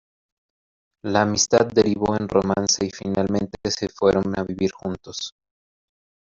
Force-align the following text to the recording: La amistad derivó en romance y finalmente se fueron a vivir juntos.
La 1.03 1.21
amistad 1.21 1.67
derivó 1.67 2.17
en 2.17 2.27
romance 2.27 2.83
y 2.83 2.89
finalmente 2.89 3.59
se 3.69 3.87
fueron 3.87 4.33
a 4.35 4.43
vivir 4.43 4.71
juntos. 4.71 5.35